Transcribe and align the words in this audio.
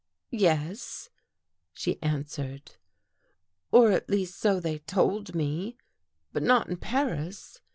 "Yes,'' 0.49 1.11
she 1.73 2.01
answered," 2.01 2.71
or 3.71 3.91
at 3.91 4.09
least 4.09 4.35
so 4.39 4.59
they 4.59 4.79
told 4.79 5.35
me. 5.35 5.77
But 6.33 6.41
not 6.41 6.67
in 6.69 6.77
Paris. 6.77 7.61